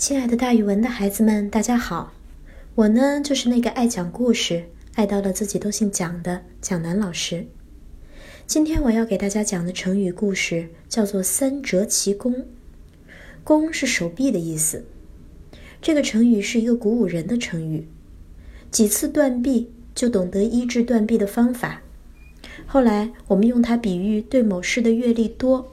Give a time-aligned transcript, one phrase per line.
[0.00, 2.14] 亲爱的，大语文的孩子们，大家好！
[2.74, 7.46] 我呢，就是那个爱讲故事、爱到了自己都姓蒋的蒋楠老师。
[8.46, 12.46] 今天我要给大家讲的成语故事叫做“三折其弓”。
[13.44, 14.86] 弓是手臂的意思。
[15.82, 17.86] 这个成语是一个鼓舞人的成语。
[18.70, 21.82] 几次断臂，就懂得医治断臂的方法。
[22.64, 25.70] 后来我们用它比喻对某事的阅历多，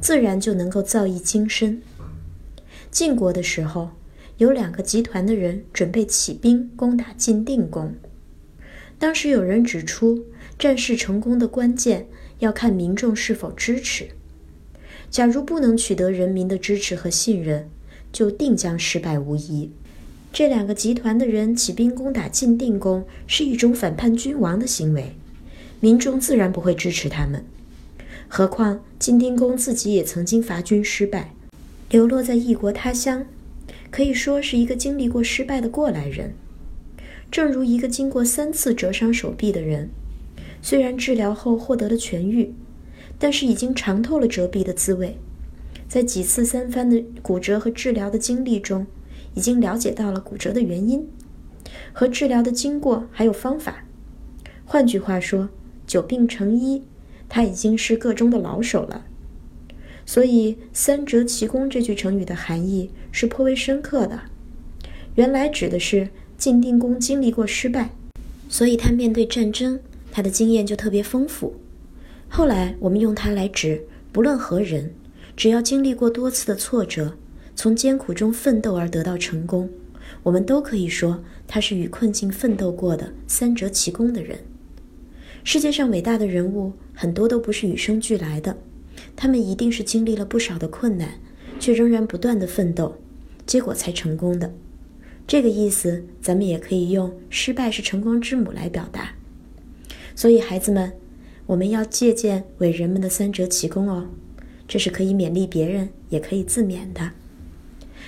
[0.00, 1.80] 自然就能够造诣精深。
[2.90, 3.90] 晋国的时候，
[4.38, 7.94] 有两个集团的人准备起兵攻打晋定公。
[8.98, 10.24] 当时有人指出，
[10.58, 12.08] 战事成功的关键
[12.40, 14.08] 要看民众是否支持。
[15.10, 17.68] 假如不能取得人民的支持和信任，
[18.12, 19.70] 就定将失败无疑。
[20.32, 25.14] 这两个集团的人起兵攻打晋定公，是一种反叛君王的行为，
[25.80, 27.44] 民众自然不会支持他们。
[28.28, 31.32] 何况晋定公自己也曾经伐军失败。
[31.90, 33.26] 流落在异国他乡，
[33.90, 36.34] 可以说是一个经历过失败的过来人。
[37.30, 39.88] 正如一个经过三次折伤手臂的人，
[40.60, 42.52] 虽然治疗后获得了痊愈，
[43.18, 45.16] 但是已经尝透了折臂的滋味。
[45.88, 48.86] 在几次三番的骨折和治疗的经历中，
[49.34, 51.08] 已经了解到了骨折的原因
[51.94, 53.84] 和治疗的经过还有方法。
[54.66, 55.48] 换句话说，
[55.86, 56.82] 久病成医，
[57.30, 59.06] 他已经是个中的老手了。
[60.08, 64.18] 所以“三折其功”这句成语的含义是颇为深刻的。
[65.16, 67.90] 原来指的是晋定公经历过失败，
[68.48, 69.78] 所以他面对战争，
[70.10, 71.56] 他的经验就特别丰富。
[72.26, 74.94] 后来我们用它来指不论何人，
[75.36, 77.18] 只要经历过多次的挫折，
[77.54, 79.68] 从艰苦中奋斗而得到成功，
[80.22, 84.38] 我们都可以说他是与困境奋斗过的三折其功的人。
[85.44, 88.56] 世界上伟大的人物很多都不是与生俱来的。
[89.20, 91.14] 他们一定是经历了不少的困难，
[91.58, 92.98] 却仍然不断的奋斗，
[93.44, 94.54] 结果才成功的。
[95.26, 99.16] 这个意思，咱们也可以用“失败是成功之母”来表达。
[100.14, 100.92] 所以，孩子们，
[101.46, 104.06] 我们要借鉴伟人们的三折奇功哦，
[104.68, 107.10] 这是可以勉励别人，也可以自勉的。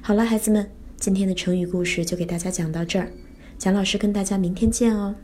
[0.00, 3.12] 好了，孩子们，今天的成语故事就给大家讲到这儿，
[3.58, 5.16] 蒋老师跟大家明天见哦。